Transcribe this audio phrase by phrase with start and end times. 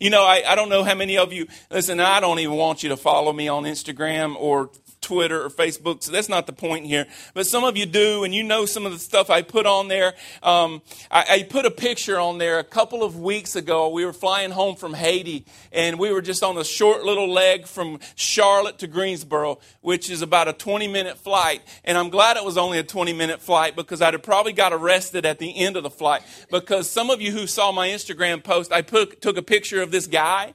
[0.00, 2.82] You know, I, I don't know how many of you, listen, I don't even want
[2.82, 4.70] you to follow me on Instagram or
[5.06, 7.06] Twitter or Facebook, so that's not the point here.
[7.32, 9.86] But some of you do, and you know some of the stuff I put on
[9.86, 10.14] there.
[10.42, 10.82] Um,
[11.12, 13.88] I, I, put a picture on there a couple of weeks ago.
[13.88, 17.68] We were flying home from Haiti, and we were just on a short little leg
[17.68, 21.62] from Charlotte to Greensboro, which is about a 20 minute flight.
[21.84, 24.72] And I'm glad it was only a 20 minute flight because I'd have probably got
[24.72, 26.22] arrested at the end of the flight.
[26.50, 29.92] Because some of you who saw my Instagram post, I put, took a picture of
[29.92, 30.54] this guy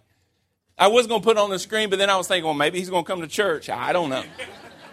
[0.77, 2.53] I was going to put it on the screen, but then I was thinking, well,
[2.53, 3.69] maybe he's going to come to church.
[3.69, 4.23] I don't know.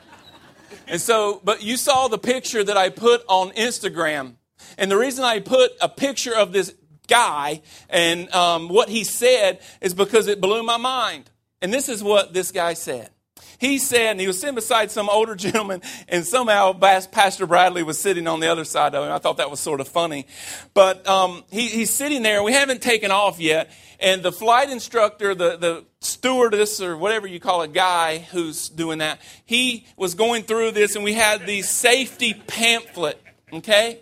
[0.87, 4.35] and so, but you saw the picture that I put on Instagram.
[4.77, 6.75] And the reason I put a picture of this
[7.07, 11.31] guy and um, what he said is because it blew my mind.
[11.61, 13.11] And this is what this guy said.
[13.59, 17.99] He said, and he was sitting beside some older gentleman, and somehow Pastor Bradley was
[17.99, 19.13] sitting on the other side of him.
[19.13, 20.27] I thought that was sort of funny.
[20.75, 23.71] But um, he, he's sitting there, we haven't taken off yet.
[24.01, 28.99] And the flight instructor, the, the stewardess, or whatever you call a guy who's doing
[28.99, 33.21] that, he was going through this, and we had the safety pamphlet,
[33.53, 34.01] okay?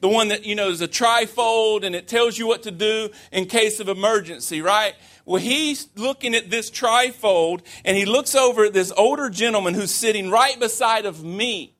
[0.00, 3.10] The one that, you know, is a trifold and it tells you what to do
[3.32, 4.94] in case of emergency, right?
[5.28, 9.94] Well, he's looking at this trifold and he looks over at this older gentleman who's
[9.94, 11.74] sitting right beside of me.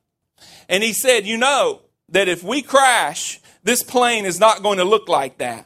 [0.69, 4.83] And he said, you know, that if we crash, this plane is not going to
[4.83, 5.65] look like that.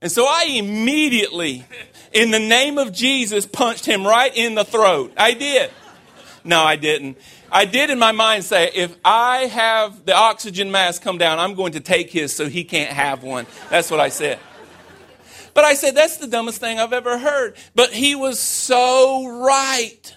[0.00, 1.66] And so I immediately,
[2.14, 5.12] in the name of Jesus, punched him right in the throat.
[5.18, 5.70] I did.
[6.42, 7.18] No, I didn't.
[7.52, 11.54] I did in my mind say, if I have the oxygen mask come down, I'm
[11.54, 13.46] going to take his so he can't have one.
[13.68, 14.38] That's what I said.
[15.52, 17.56] But I said, that's the dumbest thing I've ever heard.
[17.74, 20.16] But he was so right.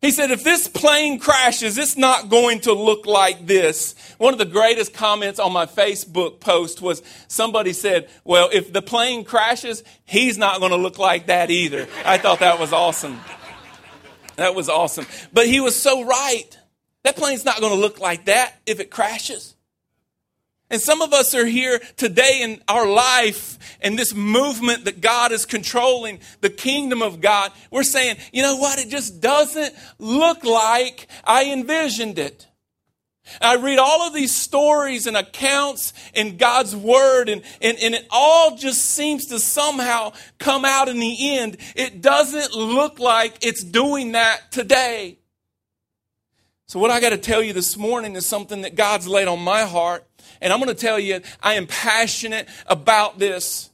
[0.00, 3.94] He said, if this plane crashes, it's not going to look like this.
[4.16, 8.80] One of the greatest comments on my Facebook post was somebody said, well, if the
[8.80, 11.86] plane crashes, he's not going to look like that either.
[12.06, 13.20] I thought that was awesome.
[14.40, 15.04] That was awesome.
[15.34, 16.58] But he was so right.
[17.02, 19.54] That plane's not going to look like that if it crashes.
[20.70, 25.30] And some of us are here today in our life and this movement that God
[25.30, 27.52] is controlling, the kingdom of God.
[27.70, 28.78] We're saying, you know what?
[28.78, 32.46] It just doesn't look like I envisioned it.
[33.40, 38.06] I read all of these stories and accounts in God's Word, and, and, and it
[38.10, 41.56] all just seems to somehow come out in the end.
[41.74, 45.18] It doesn't look like it's doing that today.
[46.66, 49.40] So, what I got to tell you this morning is something that God's laid on
[49.40, 50.06] my heart
[50.40, 53.70] and I'm going to tell you, I am passionate about this.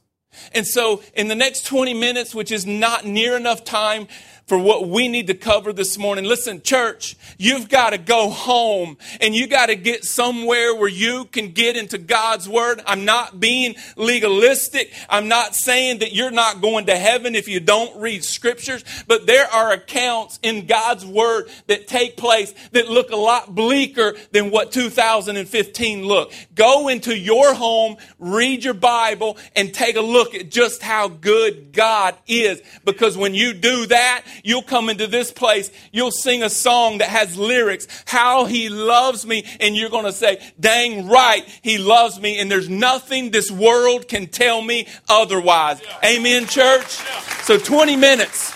[0.53, 4.07] And so, in the next 20 minutes, which is not near enough time
[4.47, 6.23] for what we need to cover this morning.
[6.23, 11.25] Listen, church, you've got to go home and you got to get somewhere where you
[11.25, 12.81] can get into God's word.
[12.87, 14.93] I'm not being legalistic.
[15.09, 19.27] I'm not saying that you're not going to heaven if you don't read scriptures, but
[19.27, 24.49] there are accounts in God's word that take place that look a lot bleaker than
[24.49, 26.55] what 2015 looked.
[26.55, 31.73] Go into your home, read your Bible, and take a look at just how good
[31.73, 32.61] God is.
[32.85, 37.09] Because when you do that, You'll come into this place, you'll sing a song that
[37.09, 42.19] has lyrics, how he loves me, and you're going to say, dang right, he loves
[42.19, 45.81] me, and there's nothing this world can tell me otherwise.
[45.83, 46.17] Yeah.
[46.17, 46.99] Amen, church?
[46.99, 47.19] Yeah.
[47.43, 48.53] So 20 minutes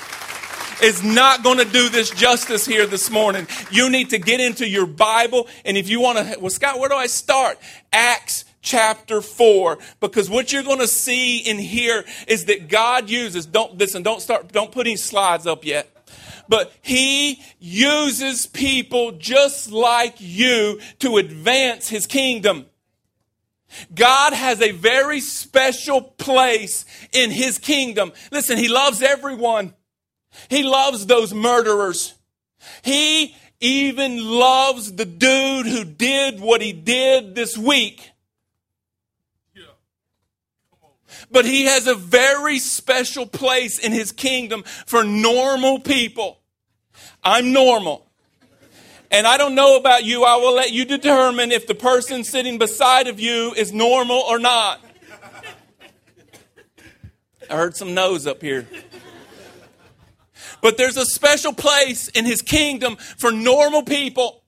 [0.81, 3.47] is not going to do this justice here this morning.
[3.70, 6.90] You need to get into your Bible, and if you want to, well, Scott, where
[6.90, 7.59] do I start?
[7.94, 13.46] Acts chapter 4 because what you're going to see in here is that God uses
[13.46, 15.92] don't listen don't start don't put any slides up yet
[16.52, 22.66] but he uses people just like you to advance his kingdom.
[23.96, 26.84] God has a very special place
[27.14, 28.12] in his kingdom.
[28.34, 29.74] Listen he loves everyone.
[30.50, 32.16] He loves those murderers.
[32.84, 38.11] He even loves the dude who did what he did this week
[41.32, 46.40] but he has a very special place in his kingdom for normal people.
[47.24, 48.08] I'm normal.
[49.10, 50.24] And I don't know about you.
[50.24, 54.40] I will let you determine if the person sitting beside of you is normal or
[54.40, 54.80] not.
[57.50, 58.66] I heard some no's up here.
[60.62, 64.44] But there's a special place in his kingdom for normal people.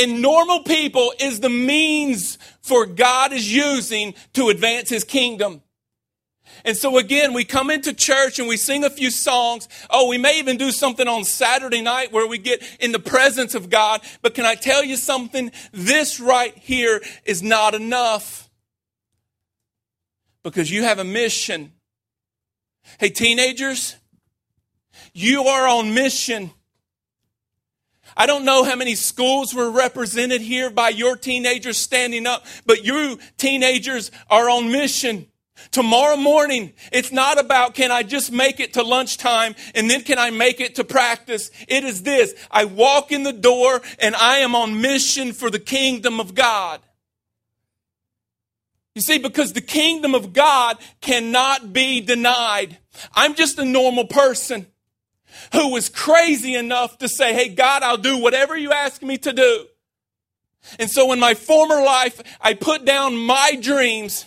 [0.00, 5.62] And normal people is the means for God is using to advance his kingdom.
[6.68, 9.70] And so again, we come into church and we sing a few songs.
[9.88, 13.54] Oh, we may even do something on Saturday night where we get in the presence
[13.54, 14.02] of God.
[14.20, 15.50] But can I tell you something?
[15.72, 18.50] This right here is not enough.
[20.42, 21.72] because you have a mission.
[22.98, 23.96] Hey, teenagers,
[25.14, 26.50] you are on mission.
[28.14, 32.84] I don't know how many schools were represented here by your teenagers standing up, but
[32.84, 35.28] you teenagers are on mission.
[35.70, 40.18] Tomorrow morning, it's not about can I just make it to lunchtime and then can
[40.18, 41.50] I make it to practice?
[41.68, 42.34] It is this.
[42.50, 46.80] I walk in the door and I am on mission for the kingdom of God.
[48.94, 52.78] You see, because the kingdom of God cannot be denied.
[53.14, 54.66] I'm just a normal person
[55.52, 59.32] who was crazy enough to say, Hey, God, I'll do whatever you ask me to
[59.32, 59.66] do.
[60.78, 64.26] And so in my former life, I put down my dreams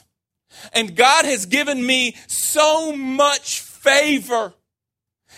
[0.74, 4.54] and God has given me so much favor.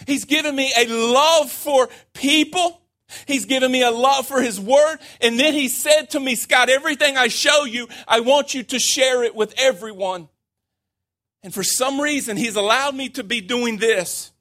[0.07, 2.81] He's given me a love for people.
[3.27, 4.98] He's given me a love for His Word.
[5.21, 8.80] And then He said to me, Scott, everything I show you, I want you to
[8.80, 10.30] share it with everyone.
[11.44, 14.31] And for some reason, He's allowed me to be doing this.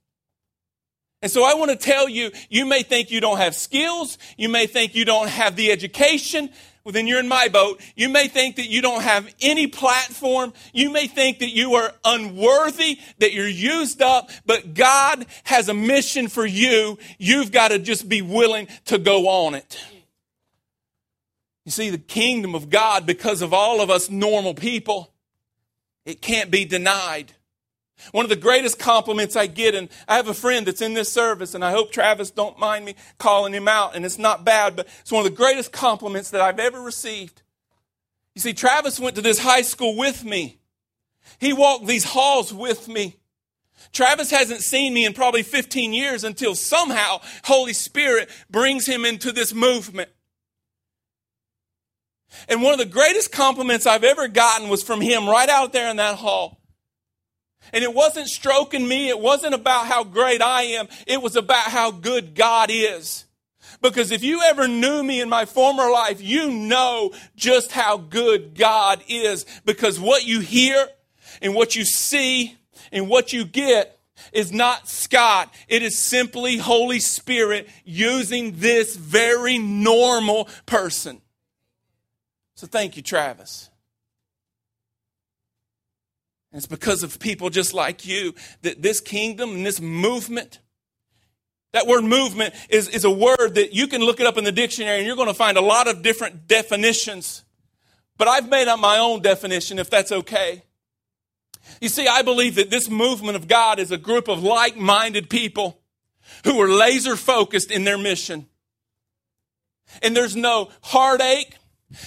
[1.20, 4.18] And so I want to tell you, you may think you don't have skills.
[4.36, 6.50] You may think you don't have the education
[6.84, 7.80] well, then you're in my boat.
[7.94, 10.52] You may think that you don't have any platform.
[10.72, 15.74] You may think that you are unworthy, that you're used up, but God has a
[15.74, 16.98] mission for you.
[17.18, 19.78] You've got to just be willing to go on it.
[21.64, 25.12] You see, the kingdom of God, because of all of us normal people,
[26.04, 27.32] it can't be denied.
[28.10, 31.12] One of the greatest compliments I get, and I have a friend that's in this
[31.12, 34.76] service, and I hope Travis don't mind me calling him out, and it's not bad,
[34.76, 37.42] but it's one of the greatest compliments that I've ever received.
[38.34, 40.58] You see, Travis went to this high school with me.
[41.38, 43.16] He walked these halls with me.
[43.92, 49.32] Travis hasn't seen me in probably 15 years until somehow Holy Spirit brings him into
[49.32, 50.10] this movement.
[52.48, 55.90] And one of the greatest compliments I've ever gotten was from him right out there
[55.90, 56.61] in that hall.
[57.72, 59.08] And it wasn't stroking me.
[59.08, 60.88] It wasn't about how great I am.
[61.06, 63.24] It was about how good God is.
[63.80, 68.54] Because if you ever knew me in my former life, you know just how good
[68.54, 69.44] God is.
[69.64, 70.86] Because what you hear
[71.40, 72.56] and what you see
[72.90, 73.98] and what you get
[74.32, 75.52] is not Scott.
[75.68, 81.20] It is simply Holy Spirit using this very normal person.
[82.54, 83.70] So thank you, Travis.
[86.52, 90.58] And it's because of people just like you that this kingdom and this movement,
[91.72, 94.52] that word movement is, is a word that you can look it up in the
[94.52, 97.42] dictionary and you're going to find a lot of different definitions.
[98.18, 100.62] But I've made up my own definition if that's okay.
[101.80, 105.30] You see, I believe that this movement of God is a group of like minded
[105.30, 105.80] people
[106.44, 108.46] who are laser focused in their mission.
[110.02, 111.56] And there's no heartache,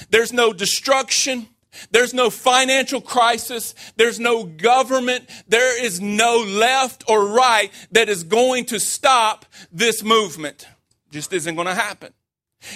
[0.09, 1.47] there's no destruction,
[1.91, 3.75] there's no financial crisis.
[3.95, 5.29] There's no government.
[5.47, 10.67] There is no left or right that is going to stop this movement.
[11.11, 12.13] Just isn't going to happen.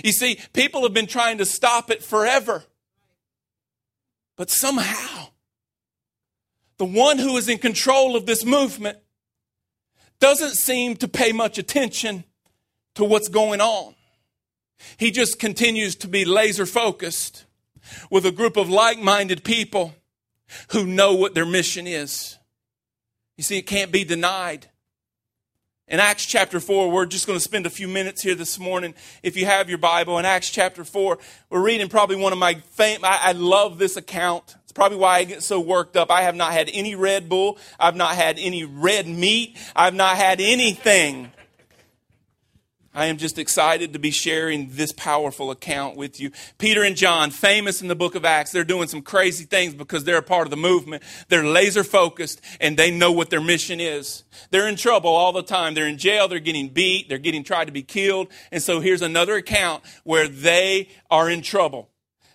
[0.04, 2.64] You see, people have been trying to stop it forever.
[4.38, 5.30] But somehow,
[6.78, 9.00] the one who is in control of this movement
[10.20, 12.24] doesn't seem to pay much attention
[12.96, 13.96] to what's going on.
[14.98, 17.46] He just continues to be laser focused
[18.10, 19.96] with a group of like minded people
[20.72, 22.38] who know what their mission is.
[23.38, 24.68] You see, it can't be denied.
[25.88, 28.94] In Acts chapter 4, we're just going to spend a few minutes here this morning.
[29.24, 31.18] If you have your Bible, in Acts chapter 4,
[31.50, 34.56] we're reading probably one of my fam- I, I love this account.
[34.64, 36.12] It's probably why I get so worked up.
[36.12, 37.58] I have not had any Red Bull.
[37.80, 39.58] I've not had any red meat.
[39.76, 41.32] I've not had anything
[42.94, 46.32] I am just excited to be sharing this powerful account with you.
[46.58, 50.06] Peter and John, famous in the book of Acts, they're doing some crazy things because
[50.06, 51.04] they're a part of the movement.
[51.28, 54.24] They're laser focused and they know what their mission is.
[54.50, 55.76] They're in trouble all the time.
[55.76, 56.28] They're in jail.
[56.28, 57.10] They're getting beat.
[57.10, 58.30] They're getting tried to be killed.
[58.52, 61.89] And so here's another account where they are in trouble.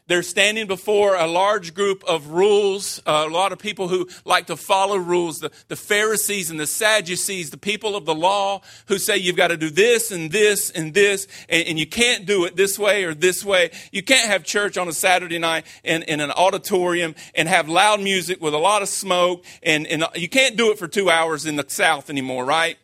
[0.06, 4.48] They're standing before a large group of rules, uh, a lot of people who like
[4.48, 8.98] to follow rules, the, the Pharisees and the Sadducees, the people of the law who
[8.98, 12.44] say you've got to do this and this and this, and, and you can't do
[12.44, 13.70] it this way or this way.
[13.92, 18.02] You can't have church on a Saturday night in, in an auditorium and have loud
[18.02, 21.46] music with a lot of smoke, and, and you can't do it for two hours
[21.46, 22.76] in the South anymore, right?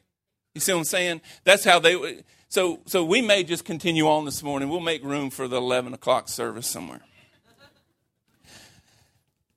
[0.55, 1.21] You see what I'm saying?
[1.45, 2.23] That's how they.
[2.49, 4.71] So, so we may just continue on this morning.
[4.71, 7.03] We'll make room for the 11 o'clock service somewhere.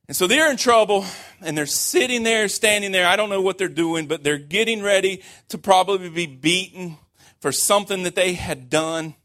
[0.07, 1.05] And so they're in trouble
[1.41, 3.07] and they're sitting there, standing there.
[3.07, 6.98] I don't know what they're doing, but they're getting ready to probably be beaten
[7.39, 9.15] for something that they had done.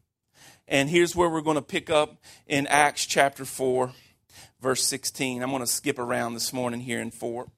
[0.69, 3.93] And here's where we're going to pick up in Acts chapter 4,
[4.61, 5.43] verse 16.
[5.43, 7.49] I'm going to skip around this morning here in 4.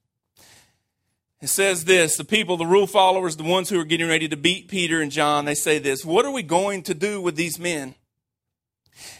[1.41, 4.37] It says this the people, the rule followers, the ones who are getting ready to
[4.37, 7.59] beat Peter and John, they say this What are we going to do with these
[7.59, 7.95] men?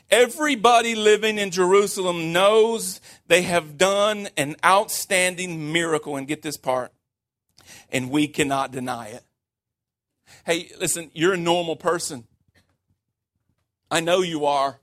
[0.10, 6.16] Everybody living in Jerusalem knows they have done an outstanding miracle.
[6.16, 6.92] And get this part,
[7.92, 9.24] and we cannot deny it.
[10.46, 12.26] Hey, listen, you're a normal person.
[13.90, 14.80] I know you are.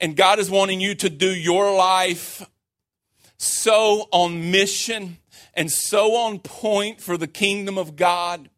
[0.00, 2.48] And God is wanting you to do your life
[3.38, 5.18] so on mission
[5.54, 8.50] and so on point for the kingdom of God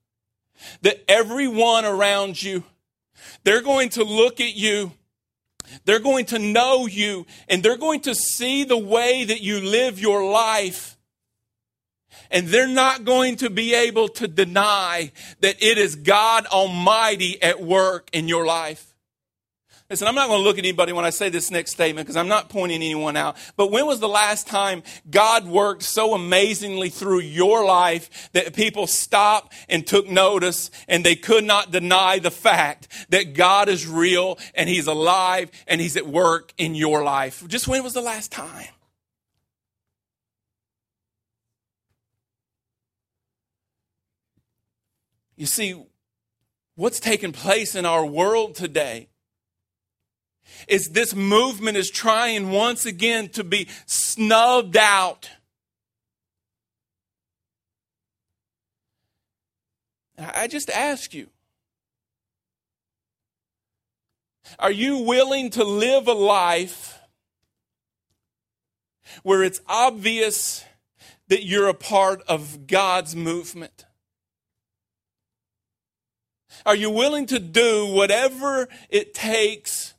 [0.83, 2.65] that everyone around you,
[3.45, 4.93] they're going to look at you,
[5.85, 10.00] they're going to know you, and they're going to see the way that you live
[10.00, 10.97] your life.
[12.31, 17.61] And they're not going to be able to deny that it is God Almighty at
[17.61, 18.90] work in your life.
[19.91, 22.17] Listen, I'm not going to look at anybody when I say this next statement because
[22.17, 23.37] I'm not pointing anyone out.
[23.57, 28.87] But when was the last time God worked so amazingly through your life that people
[28.87, 34.39] stopped and took notice and they could not deny the fact that God is real
[34.55, 37.43] and He's alive and He's at work in your life?
[37.49, 38.69] Just when was the last time?
[45.35, 45.85] You see,
[46.77, 49.10] what's taking place in our world today
[50.69, 55.30] is this movement is trying once again to be snubbed out.
[60.19, 61.28] I just ask you
[64.59, 66.99] are you willing to live a life
[69.23, 70.64] where it's obvious
[71.28, 73.87] that you're a part of God's movement?
[76.66, 79.90] Are you willing to do whatever it takes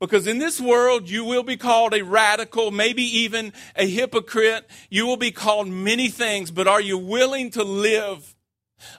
[0.00, 4.68] because in this world, you will be called a radical, maybe even a hypocrite.
[4.90, 8.36] You will be called many things, but are you willing to live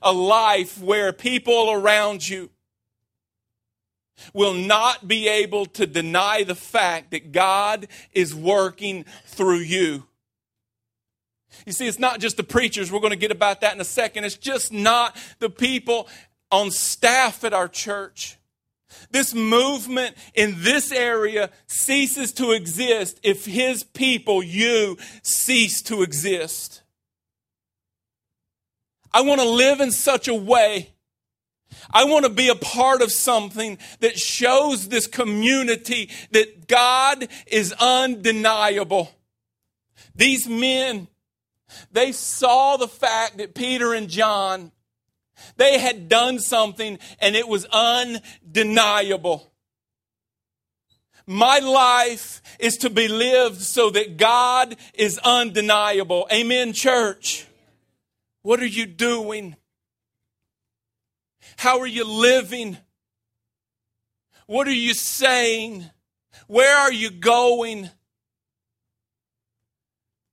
[0.01, 2.50] a life where people around you
[4.34, 10.06] will not be able to deny the fact that God is working through you?
[11.65, 12.91] You see, it's not just the preachers.
[12.91, 14.25] We're going to get about that in a second.
[14.25, 16.10] It's just not the people
[16.51, 18.38] on staff at our church.
[19.12, 26.81] This movement in this area ceases to exist if his people, you, cease to exist.
[29.12, 30.93] I want to live in such a way.
[31.91, 37.74] I want to be a part of something that shows this community that God is
[37.79, 39.12] undeniable.
[40.15, 41.08] These men,
[41.91, 44.72] they saw the fact that Peter and John
[45.58, 49.51] they had done something and it was undeniable.
[51.25, 56.27] My life is to be lived so that God is undeniable.
[56.34, 57.46] Amen, church.
[58.41, 59.55] What are you doing?
[61.58, 62.77] How are you living?
[64.48, 65.86] What are you saying?
[66.48, 67.91] Where are you going?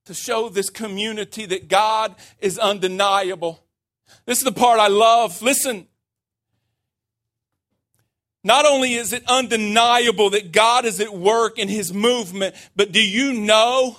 [0.06, 3.65] To show this community that God is undeniable.
[4.24, 5.42] This is the part I love.
[5.42, 5.86] Listen.
[8.42, 13.02] Not only is it undeniable that God is at work in his movement, but do
[13.02, 13.98] you know,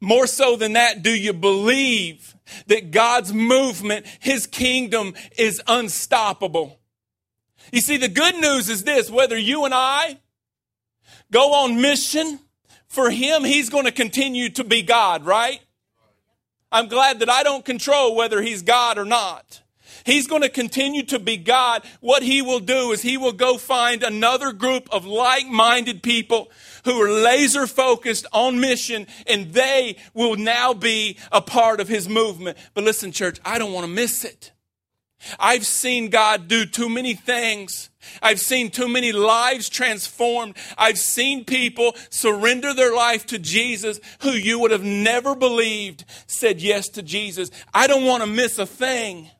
[0.00, 2.34] more so than that, do you believe
[2.68, 6.80] that God's movement, his kingdom is unstoppable?
[7.70, 10.18] You see, the good news is this whether you and I
[11.30, 12.38] go on mission
[12.88, 15.60] for him, he's going to continue to be God, right?
[16.72, 19.60] I'm glad that I don't control whether he's God or not.
[20.04, 21.82] He's going to continue to be God.
[22.00, 26.50] What he will do is he will go find another group of like minded people
[26.84, 32.08] who are laser focused on mission and they will now be a part of his
[32.08, 32.58] movement.
[32.74, 34.51] But listen, church, I don't want to miss it.
[35.38, 37.90] I've seen God do too many things.
[38.22, 40.56] I've seen too many lives transformed.
[40.76, 46.60] I've seen people surrender their life to Jesus who you would have never believed said
[46.60, 47.50] yes to Jesus.
[47.72, 49.30] I don't want to miss a thing.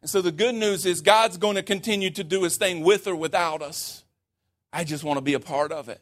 [0.00, 3.06] And so the good news is God's going to continue to do his thing with
[3.06, 4.04] or without us.
[4.72, 6.00] I just want to be a part of it.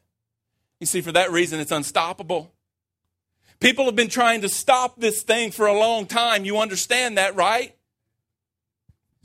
[0.81, 2.53] You see, for that reason, it's unstoppable.
[3.61, 6.45] People have been trying to stop this thing for a long time.
[6.45, 7.75] You understand that, right?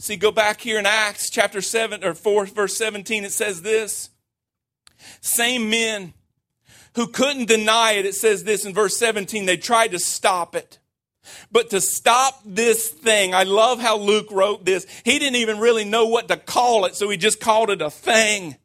[0.01, 4.09] See, go back here in Acts chapter 7 or 4, verse 17, it says this.
[5.21, 6.15] Same men
[6.95, 10.79] who couldn't deny it, it says this in verse 17, they tried to stop it.
[11.51, 14.87] But to stop this thing, I love how Luke wrote this.
[15.05, 17.91] He didn't even really know what to call it, so he just called it a
[17.91, 18.55] thing.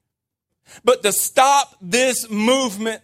[0.84, 3.02] But to stop this movement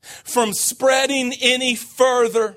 [0.00, 2.56] from spreading any further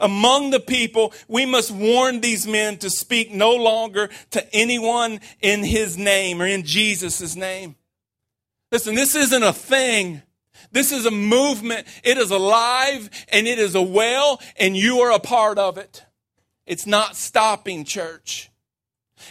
[0.00, 5.64] among the people, we must warn these men to speak no longer to anyone in
[5.64, 7.76] his name or in Jesus' name.
[8.70, 10.22] Listen, this isn't a thing.
[10.72, 11.86] This is a movement.
[12.02, 16.04] It is alive and it is a well, and you are a part of it.
[16.66, 18.50] It's not stopping, church.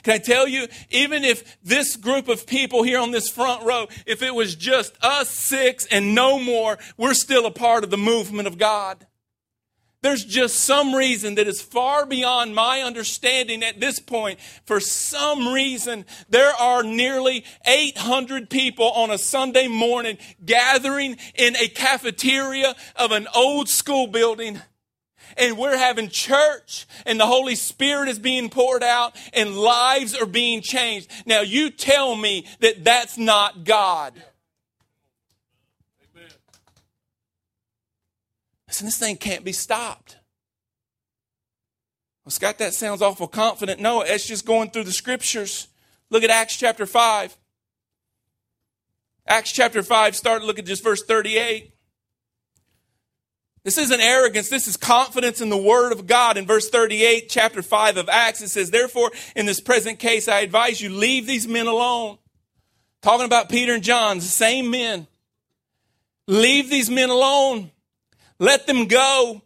[0.01, 3.87] Can I tell you, even if this group of people here on this front row,
[4.05, 7.97] if it was just us six and no more, we're still a part of the
[7.97, 9.05] movement of God.
[10.03, 14.37] There's just some reason that is far beyond my understanding at this point.
[14.65, 21.69] For some reason, there are nearly 800 people on a Sunday morning gathering in a
[21.69, 24.59] cafeteria of an old school building
[25.37, 30.25] and we're having church and the Holy Spirit is being poured out and lives are
[30.25, 31.09] being changed.
[31.25, 34.21] Now you tell me that that's not God.
[38.73, 40.17] Listen, this thing can't be stopped.
[42.25, 43.79] Well, Scott, that sounds awful confident.
[43.79, 45.67] No, it's just going through the scriptures.
[46.09, 47.37] Look at Acts chapter 5.
[49.27, 51.71] Acts chapter 5, start look at just verse 38.
[53.63, 54.49] This isn't arrogance.
[54.49, 56.35] This is confidence in the word of God.
[56.35, 60.39] In verse 38, chapter 5 of Acts, it says, Therefore, in this present case, I
[60.39, 62.17] advise you, leave these men alone.
[63.03, 65.05] Talking about Peter and John, the same men.
[66.27, 67.69] Leave these men alone.
[68.43, 69.41] Let them go.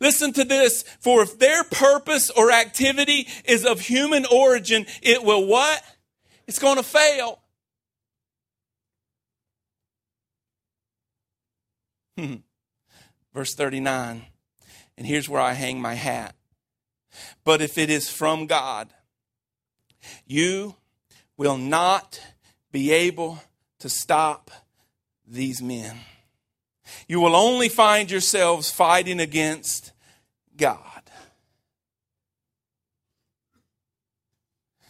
[0.00, 0.84] Listen to this.
[1.00, 5.82] For if their purpose or activity is of human origin, it will what?
[6.46, 7.40] It's going to fail.
[12.16, 12.36] Hmm.
[13.34, 14.24] Verse 39.
[14.96, 16.34] And here's where I hang my hat.
[17.44, 18.88] But if it is from God,
[20.24, 20.76] you
[21.36, 22.18] will not
[22.70, 23.42] be able
[23.80, 24.50] to stop
[25.28, 25.98] these men.
[27.08, 29.92] You will only find yourselves fighting against
[30.56, 30.78] God.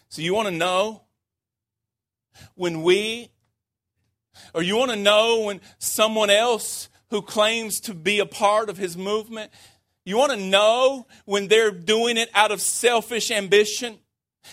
[0.08, 1.02] So, you want to know
[2.54, 3.30] when we,
[4.54, 8.78] or you want to know when someone else who claims to be a part of
[8.78, 9.52] his movement.
[10.04, 13.98] You want to know when they're doing it out of selfish ambition?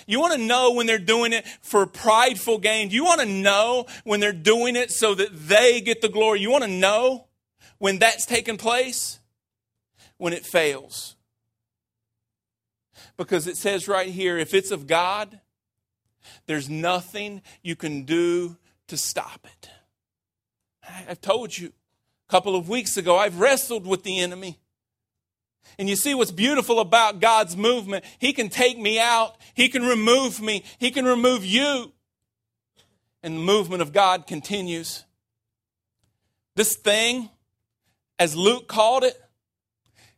[0.05, 2.89] You want to know when they're doing it for prideful gain?
[2.89, 6.41] You want to know when they're doing it so that they get the glory?
[6.41, 7.28] You want to know
[7.79, 9.19] when that's taken place?
[10.17, 11.15] When it fails.
[13.17, 15.39] Because it says right here if it's of God,
[16.45, 19.69] there's nothing you can do to stop it.
[21.07, 24.59] I've told you, a couple of weeks ago, I've wrestled with the enemy.
[25.77, 28.03] And you see what's beautiful about God's movement?
[28.17, 31.93] He can take me out, He can remove me, He can remove you.
[33.21, 35.03] And the movement of God continues.
[36.55, 37.29] This thing,
[38.19, 39.19] as Luke called it,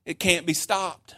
[0.05, 1.15] it can't be stopped.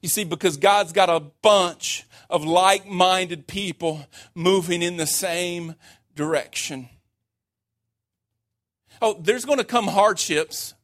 [0.00, 5.74] You see, because God's got a bunch of like minded people moving in the same
[6.14, 6.88] direction.
[9.00, 10.74] Oh, there's going to come hardships.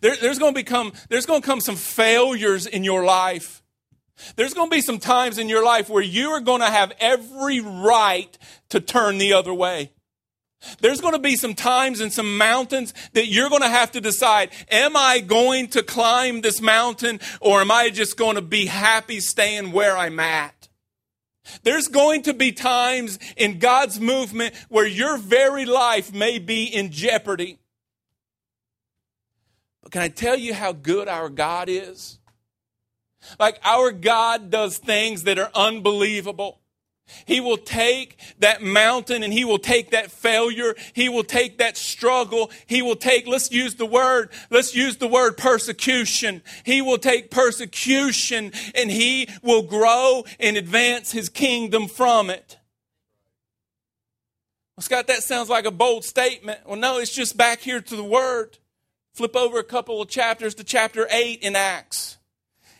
[0.00, 3.62] There, there's going to become, there's going to come some failures in your life.
[4.36, 6.92] There's going to be some times in your life where you are going to have
[7.00, 8.36] every right
[8.70, 9.92] to turn the other way.
[10.80, 14.00] There's going to be some times and some mountains that you're going to have to
[14.00, 18.66] decide, am I going to climb this mountain or am I just going to be
[18.66, 20.68] happy staying where I'm at?
[21.62, 26.90] There's going to be times in God's movement where your very life may be in
[26.90, 27.58] jeopardy.
[29.82, 32.18] But can I tell you how good our God is?
[33.38, 36.60] Like, our God does things that are unbelievable.
[37.24, 40.74] He will take that mountain and he will take that failure.
[40.92, 42.50] He will take that struggle.
[42.66, 46.42] He will take, let's use the word, let's use the word persecution.
[46.64, 52.58] He will take persecution and he will grow and advance his kingdom from it.
[54.76, 56.60] Well, Scott, that sounds like a bold statement.
[56.66, 58.58] Well, no, it's just back here to the word.
[59.14, 62.18] Flip over a couple of chapters to chapter 8 in Acts.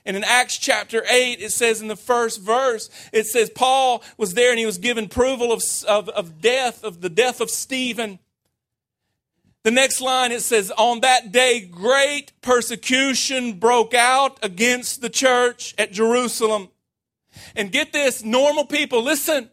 [0.06, 4.34] And in Acts chapter 8, it says in the first verse, it says Paul was
[4.34, 8.20] there and he was given approval of, of, of death, of the death of Stephen.
[9.64, 15.74] The next line it says, On that day, great persecution broke out against the church
[15.76, 16.68] at Jerusalem.
[17.56, 19.50] And get this, normal people, listen.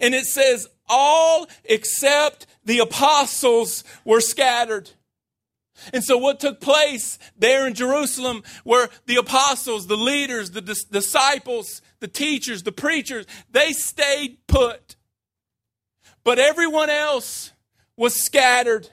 [0.00, 4.92] And it says, All except the apostles were scattered.
[5.92, 10.84] And so, what took place there in Jerusalem were the apostles, the leaders, the dis-
[10.84, 14.96] disciples, the teachers, the preachers, they stayed put.
[16.22, 17.52] but everyone else
[17.96, 18.88] was scattered.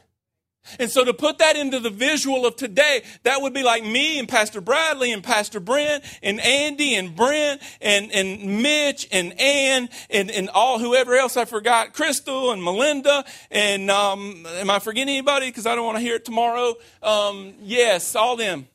[0.79, 4.19] And so to put that into the visual of today, that would be like me
[4.19, 9.89] and Pastor Bradley and Pastor Brent and Andy and Brent and, and Mitch and Ann
[10.09, 15.09] and, and all whoever else I forgot, Crystal and Melinda and um, am I forgetting
[15.09, 15.47] anybody?
[15.47, 16.75] Because I don't want to hear it tomorrow.
[17.01, 18.67] Um, yes, all them.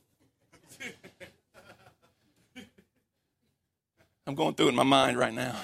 [4.26, 5.56] I'm going through it in my mind right now.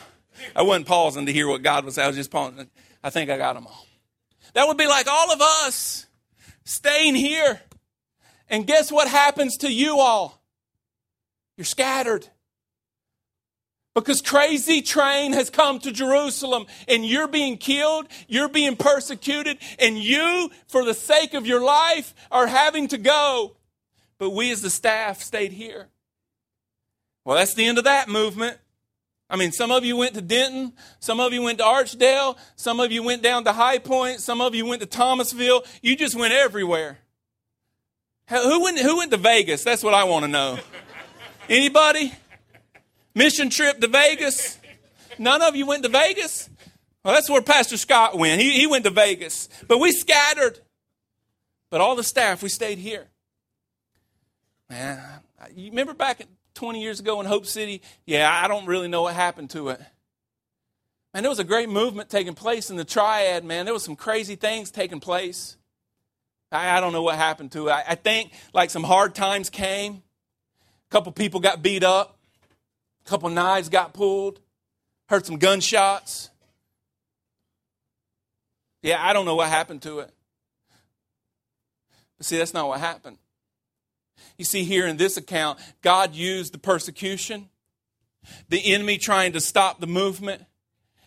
[0.54, 2.04] I wasn't pausing to hear what God was saying.
[2.04, 2.70] I was just pausing.
[3.02, 3.86] I think I got them all.
[4.54, 6.06] That would be like all of us
[6.64, 7.60] staying here.
[8.48, 10.42] And guess what happens to you all?
[11.56, 12.28] You're scattered.
[13.94, 19.98] Because crazy train has come to Jerusalem and you're being killed, you're being persecuted, and
[19.98, 23.56] you, for the sake of your life, are having to go.
[24.18, 25.88] But we as the staff stayed here.
[27.24, 28.58] Well, that's the end of that movement.
[29.32, 32.80] I mean, some of you went to Denton, some of you went to Archdale, some
[32.80, 35.64] of you went down to High Point, some of you went to Thomasville.
[35.80, 36.98] You just went everywhere.
[38.28, 39.64] Who went, who went to Vegas?
[39.64, 40.58] That's what I want to know.
[41.48, 42.12] Anybody?
[43.14, 44.58] Mission trip to Vegas?
[45.18, 46.50] None of you went to Vegas?
[47.02, 48.38] Well, that's where Pastor Scott went.
[48.38, 49.48] He, he went to Vegas.
[49.66, 50.60] But we scattered.
[51.70, 53.08] But all the staff, we stayed here.
[54.68, 55.00] Man,
[55.54, 56.20] you remember back
[56.54, 59.80] 20 years ago in Hope City, yeah, I don't really know what happened to it.
[61.14, 63.64] Man, there was a great movement taking place in the triad, man.
[63.64, 65.56] There was some crazy things taking place.
[66.50, 67.72] I, I don't know what happened to it.
[67.72, 70.02] I, I think like some hard times came.
[70.88, 72.18] A couple people got beat up.
[73.04, 74.40] A couple knives got pulled.
[75.08, 76.30] Heard some gunshots.
[78.82, 80.10] Yeah, I don't know what happened to it.
[82.16, 83.18] But see, that's not what happened.
[84.38, 87.48] You see, here in this account, God used the persecution,
[88.48, 90.44] the enemy trying to stop the movement,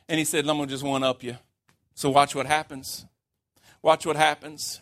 [0.08, 1.38] and He said, I'm going to just one up you.
[1.96, 3.06] So watch what happens.
[3.82, 4.82] Watch what happens.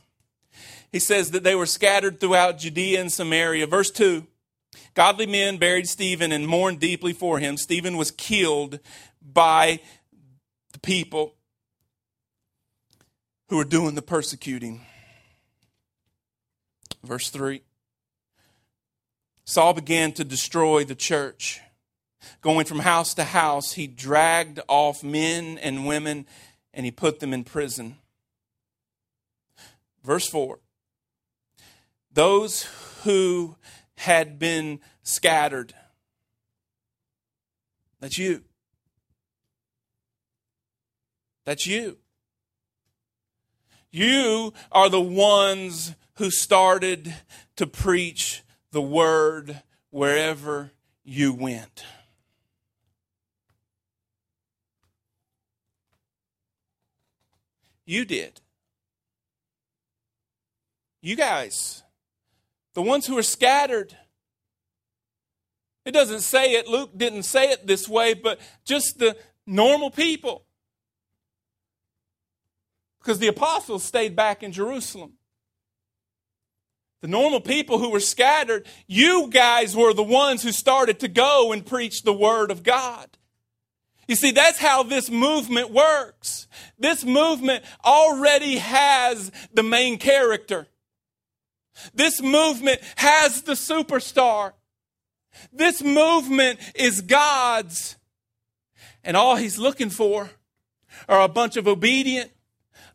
[0.92, 3.68] He says that they were scattered throughout Judea and Samaria.
[3.68, 4.26] Verse 2
[4.94, 7.58] Godly men buried Stephen and mourned deeply for him.
[7.58, 8.80] Stephen was killed
[9.22, 9.80] by
[10.72, 11.36] the people
[13.50, 14.86] who were doing the persecuting.
[17.04, 17.62] Verse 3
[19.46, 21.62] Saul began to destroy the church.
[22.42, 26.26] Going from house to house, he dragged off men and women
[26.74, 27.98] and he put them in prison.
[30.04, 30.60] Verse 4
[32.12, 32.68] Those
[33.04, 33.56] who
[33.98, 35.74] had been scattered,
[38.00, 38.44] that's you.
[41.46, 41.98] That's you.
[43.92, 47.14] You are the ones who started
[47.58, 48.44] to preach
[48.74, 50.72] the word wherever
[51.04, 51.86] you went.
[57.86, 58.42] You did.
[61.02, 61.84] You guys,
[62.74, 63.96] the ones who are scattered.
[65.86, 70.46] It doesn't say it, Luke didn't say it this way, but just the normal people.
[73.00, 75.14] Because the apostles stayed back in Jerusalem
[77.04, 81.52] the normal people who were scattered, you guys were the ones who started to go
[81.52, 83.10] and preach the Word of God.
[84.08, 86.48] You see, that's how this movement works.
[86.80, 90.68] This movement already has the main character.
[91.94, 94.54] This movement has the superstar.
[95.52, 97.98] This movement is God's.
[99.04, 100.30] And all he's looking for
[101.10, 102.32] are a bunch of obedient,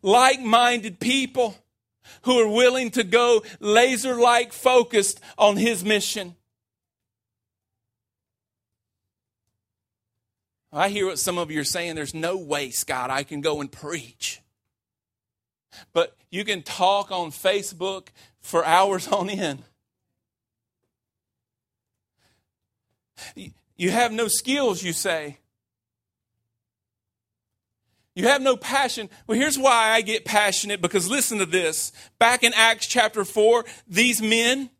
[0.01, 1.55] like minded people
[2.23, 6.35] who are willing to go laser like focused on his mission.
[10.71, 11.95] I hear what some of you are saying.
[11.95, 14.41] There's no way, Scott, I can go and preach.
[15.93, 19.63] But you can talk on Facebook for hours on end.
[23.75, 25.37] You have no skills, you say.
[28.19, 29.09] You have no passion.
[29.27, 31.93] Well, here's why I get passionate because listen to this.
[32.17, 34.71] Back in Acts chapter 4, these men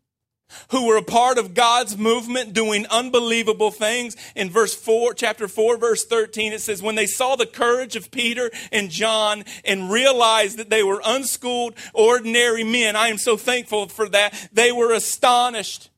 [0.72, 4.14] who were a part of God's movement doing unbelievable things.
[4.36, 8.10] In verse 4, chapter 4, verse 13, it says, When they saw the courage of
[8.10, 13.88] Peter and John and realized that they were unschooled, ordinary men, I am so thankful
[13.88, 15.88] for that, they were astonished.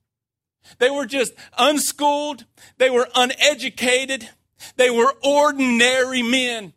[0.79, 2.45] They were just unschooled,
[2.79, 4.29] they were uneducated,
[4.77, 6.75] they were ordinary men.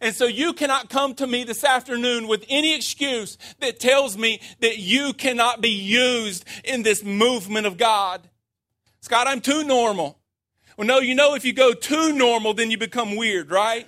[0.00, 4.40] And so you cannot come to me this afternoon with any excuse that tells me
[4.60, 8.28] that you cannot be used in this movement of God.
[9.00, 10.18] Scott, I'm too normal.
[10.76, 13.86] Well, no, you know, if you go too normal, then you become weird, right?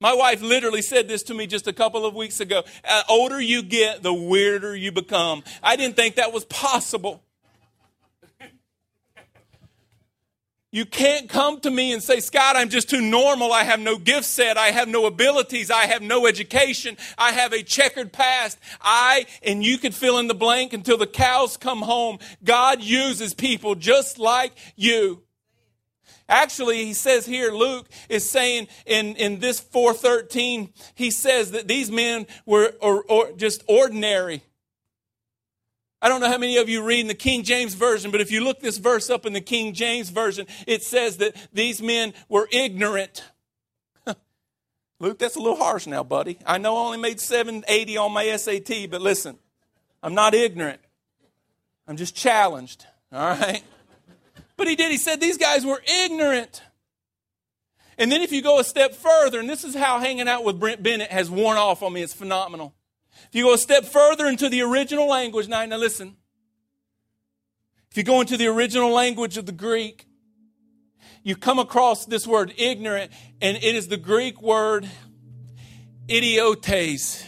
[0.00, 2.62] My wife literally said this to me just a couple of weeks ago.
[2.84, 5.44] The older you get, the weirder you become.
[5.62, 7.22] I didn't think that was possible.
[10.72, 13.52] You can't come to me and say, Scott, I'm just too normal.
[13.52, 14.56] I have no gift set.
[14.56, 15.68] I have no abilities.
[15.68, 16.96] I have no education.
[17.18, 18.56] I have a checkered past.
[18.80, 22.18] I, and you could fill in the blank until the cows come home.
[22.44, 25.22] God uses people just like you.
[26.28, 31.90] Actually, he says here, Luke is saying in, in this 413, he says that these
[31.90, 34.44] men were or, or just ordinary.
[36.02, 38.30] I don't know how many of you read in the King James Version, but if
[38.30, 42.14] you look this verse up in the King James Version, it says that these men
[42.28, 43.24] were ignorant.
[44.98, 46.38] Luke, that's a little harsh now, buddy.
[46.46, 49.38] I know I only made 780 on my SAT, but listen,
[50.02, 50.80] I'm not ignorant.
[51.86, 53.62] I'm just challenged, all right?
[54.56, 54.90] But he did.
[54.90, 56.62] He said these guys were ignorant.
[57.98, 60.58] And then if you go a step further, and this is how hanging out with
[60.58, 62.72] Brent Bennett has worn off on me, it's phenomenal.
[63.28, 66.16] If you go a step further into the original language, now, now listen.
[67.90, 70.06] If you go into the original language of the Greek,
[71.22, 74.88] you come across this word ignorant, and it is the Greek word
[76.08, 77.24] idiotes.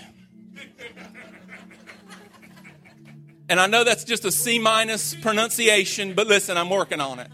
[3.49, 7.29] And I know that's just a C minus pronunciation, but listen, I'm working on it.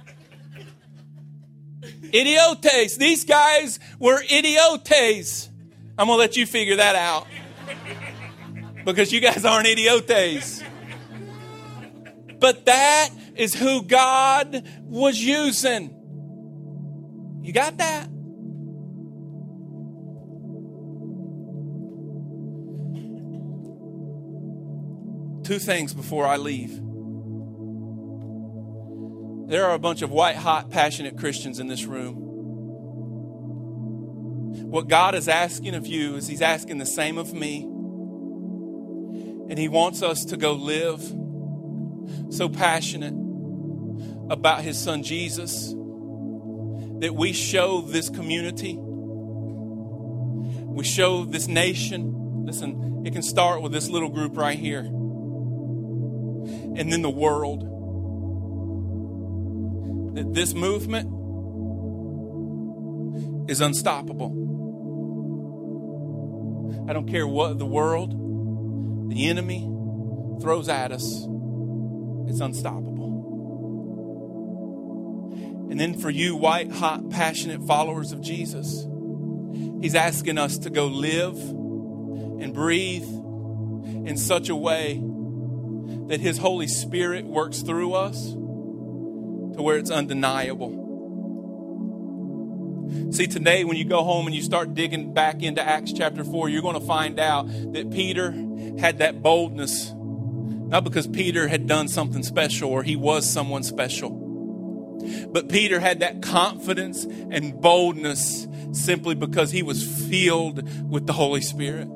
[2.12, 2.97] Idiotes.
[2.97, 5.49] These guys were idiotes.
[5.97, 7.27] I'm going to let you figure that out
[8.85, 10.62] because you guys aren't idiotes.
[12.38, 15.95] But that is who God was using.
[17.43, 18.09] You got that?
[25.45, 26.79] Two things before I leave.
[29.49, 32.17] There are a bunch of white hot, passionate Christians in this room.
[34.71, 37.67] What God is asking of you is He's asking the same of me.
[39.49, 41.03] And He wants us to go live
[42.31, 43.15] so passionate
[44.31, 45.75] about His Son Jesus
[47.01, 52.45] that we show this community, we show this nation.
[52.45, 57.65] Listen, it can start with this little group right here, and then the world.
[60.17, 61.09] That this movement
[63.49, 64.47] is unstoppable.
[66.89, 68.15] I don't care what the world
[69.09, 69.61] the enemy
[70.40, 71.05] throws at us,
[72.29, 72.88] it's unstoppable.
[75.71, 78.87] And then for you, white, hot, passionate followers of Jesus,
[79.81, 85.03] He's asking us to go live and breathe in such a way
[86.09, 90.87] that His Holy Spirit works through us to where it's undeniable.
[93.12, 96.49] See, today when you go home and you start digging back into Acts chapter 4,
[96.49, 98.33] you're going to find out that Peter
[98.79, 104.11] had that boldness, not because Peter had done something special or he was someone special,
[105.31, 111.41] but Peter had that confidence and boldness simply because he was filled with the Holy
[111.41, 111.88] Spirit.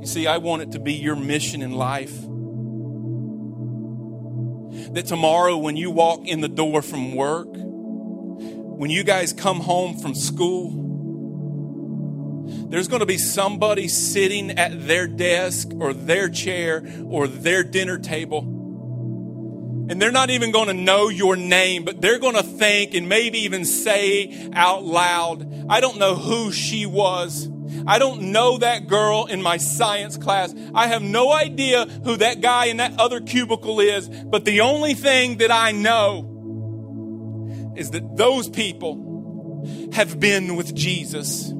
[0.00, 2.12] You see, I want it to be your mission in life
[4.94, 9.98] that tomorrow when you walk in the door from work, when you guys come home
[9.98, 10.70] from school,
[12.72, 17.98] there's going to be somebody sitting at their desk or their chair or their dinner
[17.98, 18.38] table.
[19.90, 23.10] And they're not even going to know your name, but they're going to think and
[23.10, 27.46] maybe even say out loud, I don't know who she was.
[27.86, 30.54] I don't know that girl in my science class.
[30.74, 34.08] I have no idea who that guy in that other cubicle is.
[34.08, 41.52] But the only thing that I know is that those people have been with Jesus.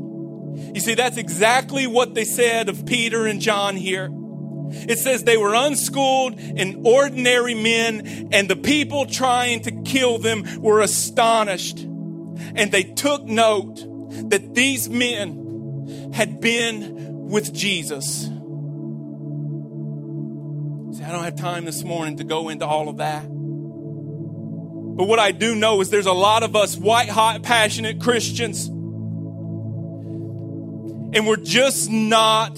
[0.74, 4.08] You see, that's exactly what they said of Peter and John here.
[4.74, 10.44] It says they were unschooled and ordinary men, and the people trying to kill them
[10.60, 11.80] were astonished.
[11.80, 13.76] And they took note
[14.30, 18.22] that these men had been with Jesus.
[20.96, 23.24] See, I don't have time this morning to go into all of that.
[24.94, 28.70] But what I do know is there's a lot of us white hot, passionate Christians.
[31.12, 32.54] And we're just not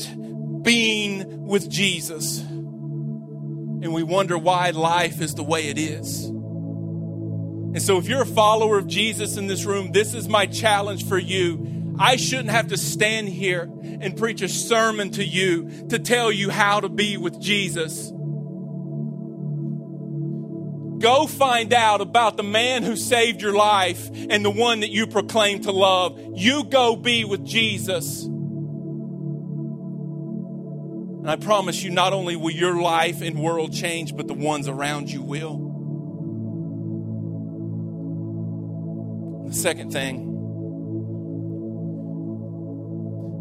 [0.63, 2.41] being with Jesus.
[2.41, 6.25] And we wonder why life is the way it is.
[6.27, 11.07] And so, if you're a follower of Jesus in this room, this is my challenge
[11.09, 11.95] for you.
[11.99, 16.51] I shouldn't have to stand here and preach a sermon to you to tell you
[16.51, 18.13] how to be with Jesus.
[21.05, 25.07] go find out about the man who saved your life and the one that you
[25.07, 26.19] proclaim to love.
[26.33, 28.27] You go be with Jesus.
[31.25, 34.69] And I promise you, not only will your life and world change, but the ones
[34.69, 35.57] around you will.
[39.49, 40.33] The second thing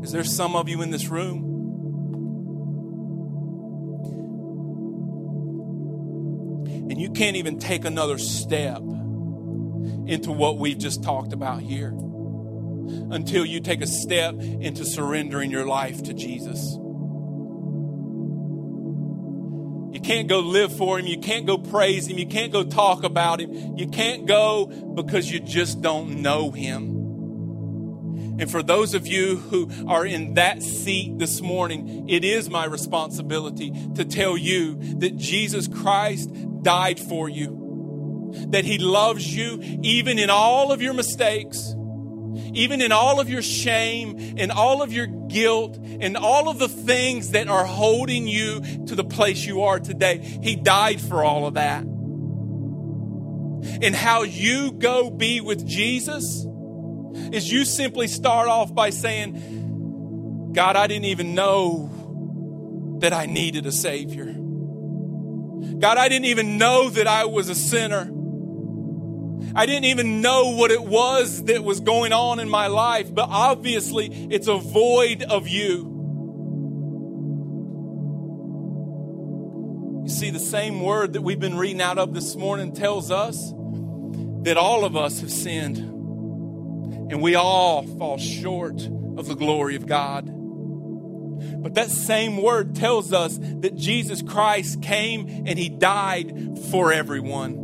[0.02, 1.44] is there some of you in this room
[6.90, 8.78] and you can't even take another step
[10.08, 11.90] into what we've just talked about here
[13.12, 16.78] until you take a step into surrendering your life to Jesus.
[20.04, 21.08] Can't go live for him.
[21.08, 22.18] You can't go praise him.
[22.18, 23.78] You can't go talk about him.
[23.78, 27.04] You can't go because you just don't know him.
[28.40, 32.66] And for those of you who are in that seat this morning, it is my
[32.66, 36.30] responsibility to tell you that Jesus Christ
[36.64, 41.76] died for you, that He loves you even in all of your mistakes,
[42.54, 46.68] even in all of your shame and all of your guilt and all of the
[46.68, 50.18] things that are holding you to the place you are today.
[50.42, 51.84] He died for all of that.
[53.82, 56.46] And how you go be with Jesus
[57.32, 63.66] is you simply start off by saying, God, I didn't even know that I needed
[63.66, 64.26] a Savior.
[65.80, 68.10] God, I didn't even know that I was a sinner.
[69.56, 73.28] I didn't even know what it was that was going on in my life, but
[73.30, 75.92] obviously it's a void of you.
[80.04, 83.54] You see, the same word that we've been reading out of this morning tells us
[84.44, 88.82] that all of us have sinned and we all fall short
[89.18, 90.26] of the glory of God.
[91.62, 97.63] But that same word tells us that Jesus Christ came and he died for everyone.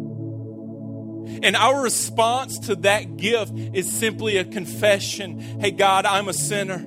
[1.41, 6.85] And our response to that gift is simply a confession Hey, God, I'm a sinner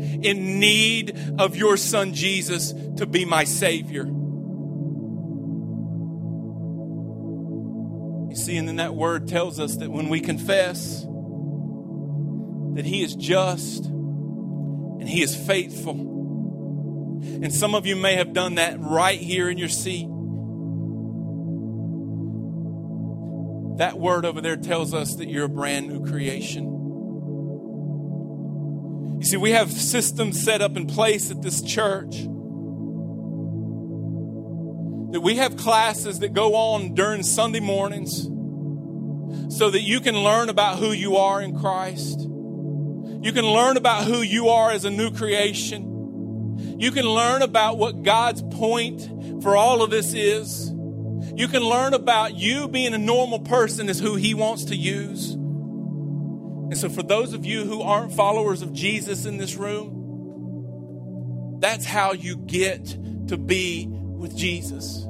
[0.00, 4.04] in need of your son Jesus to be my Savior.
[8.28, 11.02] You see, and then that word tells us that when we confess,
[12.74, 16.16] that He is just and He is faithful.
[17.20, 20.08] And some of you may have done that right here in your seat.
[23.78, 26.64] That word over there tells us that you're a brand new creation.
[29.18, 32.22] You see, we have systems set up in place at this church.
[35.12, 38.28] That we have classes that go on during Sunday mornings
[39.48, 42.20] so that you can learn about who you are in Christ.
[42.20, 46.78] You can learn about who you are as a new creation.
[46.80, 50.67] You can learn about what God's point for all of this is.
[51.38, 55.34] You can learn about you being a normal person is who He wants to use.
[55.34, 61.84] And so, for those of you who aren't followers of Jesus in this room, that's
[61.84, 62.86] how you get
[63.28, 64.94] to be with Jesus.
[64.94, 65.08] So,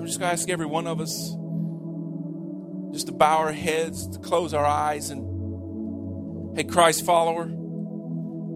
[0.00, 1.34] I'm just going to ask every one of us
[2.92, 7.50] just to bow our heads, to close our eyes, and hey, Christ follower,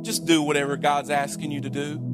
[0.02, 2.07] just do whatever God's asking you to do.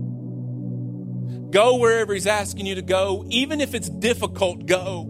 [1.54, 5.06] Go wherever He's asking you to go, even if it's difficult, go.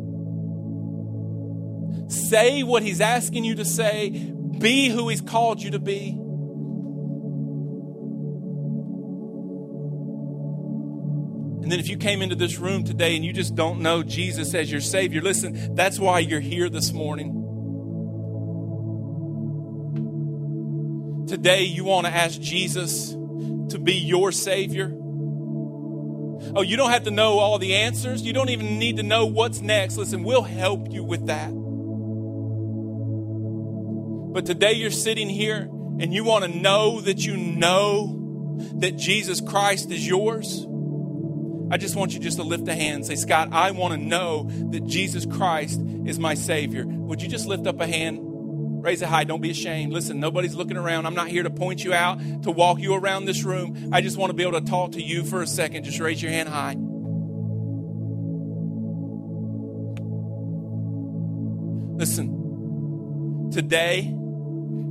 [2.10, 6.10] Say what He's asking you to say, be who He's called you to be.
[11.62, 14.52] And then if you came into this room today and you just don't know Jesus
[14.52, 17.40] as your Savior, listen, that's why you're here this morning.
[21.26, 24.94] Today, you want to ask Jesus to be your Savior.
[26.56, 28.22] Oh, you don't have to know all the answers.
[28.22, 29.96] You don't even need to know what's next.
[29.96, 31.50] Listen, we'll help you with that.
[34.32, 35.68] But today, you're sitting here
[36.00, 40.66] and you want to know that you know that Jesus Christ is yours.
[41.70, 43.98] I just want you just to lift a hand and say, God, I want to
[43.98, 46.84] know that Jesus Christ is my Savior.
[46.86, 48.18] Would you just lift up a hand?
[48.84, 49.24] Raise it high.
[49.24, 49.94] Don't be ashamed.
[49.94, 51.06] Listen, nobody's looking around.
[51.06, 53.88] I'm not here to point you out, to walk you around this room.
[53.94, 55.84] I just want to be able to talk to you for a second.
[55.84, 56.76] Just raise your hand high.
[61.96, 64.00] Listen, today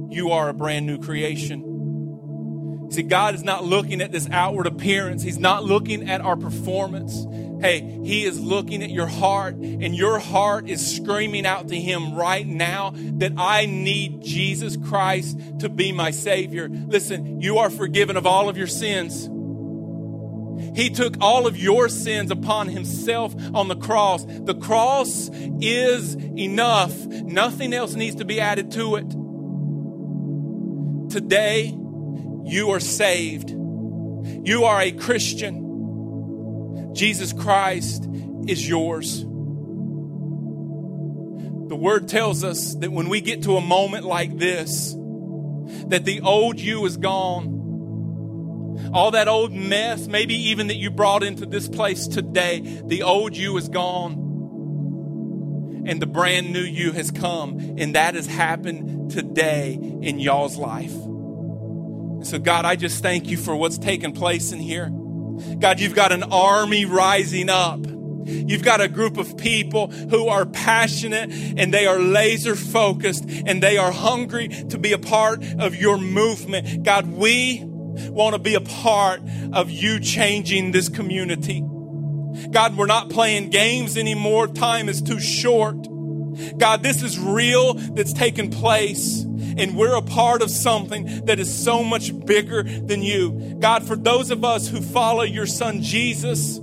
[0.10, 2.90] you are a brand new creation.
[2.90, 5.22] See, God is not looking at this outward appearance.
[5.22, 7.28] He's not looking at our performance.
[7.64, 12.14] Hey, He is looking at your heart, and your heart is screaming out to Him
[12.14, 16.68] right now that I need Jesus Christ to be my Savior.
[16.68, 19.30] Listen, you are forgiven of all of your sins.
[20.76, 24.26] He took all of your sins upon himself on the cross.
[24.26, 25.30] The cross
[25.62, 26.94] is enough.
[27.06, 29.10] Nothing else needs to be added to it.
[31.12, 31.68] Today,
[32.44, 33.52] you are saved.
[33.52, 35.63] You are a Christian.
[36.94, 38.08] Jesus Christ
[38.48, 39.22] is yours.
[41.70, 44.94] The word tells us that when we get to a moment like this,
[45.88, 47.54] that the old you is gone
[48.94, 53.36] all that old mess, maybe even that you brought into this place today, the old
[53.36, 54.22] you is gone.
[55.86, 57.60] And the brand new you has come.
[57.78, 60.94] And that has happened today in y'all's life.
[62.26, 64.90] So, God, I just thank you for what's taking place in here.
[65.60, 67.80] God, you've got an army rising up.
[68.26, 73.62] You've got a group of people who are passionate and they are laser focused and
[73.62, 76.84] they are hungry to be a part of your movement.
[76.84, 79.22] God, we want to be a part
[79.52, 81.64] of you changing this community.
[82.52, 84.48] God, we're not playing games anymore.
[84.48, 85.88] Time is too short.
[86.58, 89.22] God, this is real that's taken place.
[89.22, 93.58] And we're a part of something that is so much bigger than you.
[93.60, 96.60] God, for those of us who follow your son Jesus,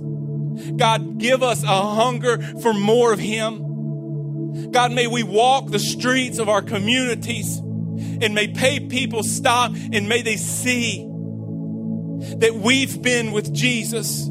[0.75, 4.71] God, give us a hunger for more of him.
[4.71, 10.09] God, may we walk the streets of our communities and may pay people stop and
[10.09, 11.07] may they see
[12.37, 14.27] that we've been with Jesus.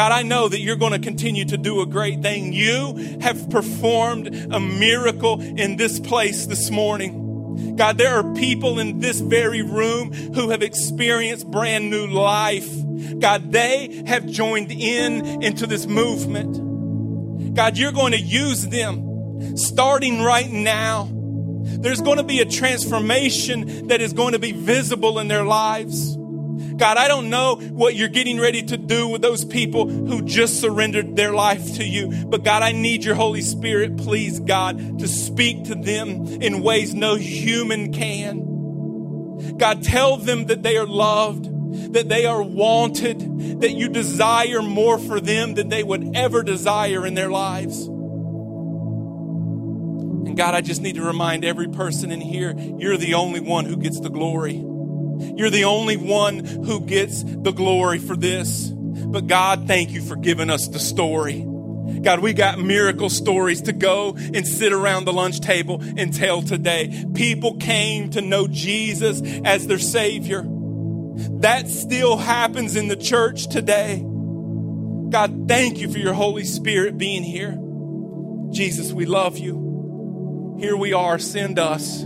[0.00, 2.54] God, I know that you're going to continue to do a great thing.
[2.54, 7.76] You have performed a miracle in this place this morning.
[7.76, 12.66] God, there are people in this very room who have experienced brand new life.
[13.18, 17.54] God, they have joined in into this movement.
[17.54, 21.10] God, you're going to use them starting right now.
[21.12, 26.16] There's going to be a transformation that is going to be visible in their lives.
[26.76, 30.60] God, I don't know what you're getting ready to do with those people who just
[30.60, 32.24] surrendered their life to you.
[32.26, 36.94] But God, I need your Holy Spirit, please, God, to speak to them in ways
[36.94, 39.56] no human can.
[39.58, 41.44] God, tell them that they are loved,
[41.92, 47.06] that they are wanted, that you desire more for them than they would ever desire
[47.06, 47.86] in their lives.
[50.26, 53.64] And God, I just need to remind every person in here, you're the only one
[53.64, 54.64] who gets the glory.
[55.36, 58.68] You're the only one who gets the glory for this.
[58.70, 61.46] But God, thank you for giving us the story.
[62.02, 66.42] God, we got miracle stories to go and sit around the lunch table and tell
[66.42, 67.04] today.
[67.14, 70.44] People came to know Jesus as their Savior.
[71.40, 74.04] That still happens in the church today.
[75.10, 77.58] God, thank you for your Holy Spirit being here.
[78.52, 80.56] Jesus, we love you.
[80.60, 82.04] Here we are, send us.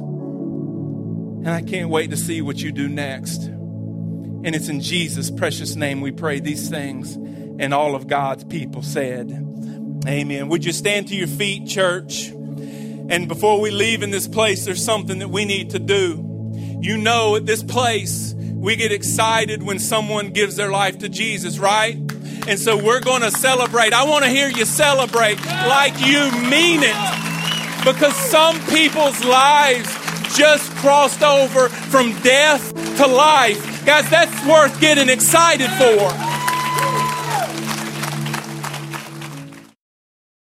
[1.45, 3.43] And I can't wait to see what you do next.
[3.43, 7.17] And it's in Jesus' precious name we pray these things.
[7.17, 9.31] And all of God's people said,
[10.07, 10.49] Amen.
[10.49, 12.29] Would you stand to your feet, church?
[12.31, 16.51] And before we leave in this place, there's something that we need to do.
[16.81, 21.59] You know, at this place, we get excited when someone gives their life to Jesus,
[21.59, 21.97] right?
[22.49, 23.93] And so we're going to celebrate.
[23.93, 30.04] I want to hear you celebrate like you mean it because some people's lives
[30.35, 33.85] just crossed over from death to life.
[33.87, 36.34] Guys, that's worth getting excited for.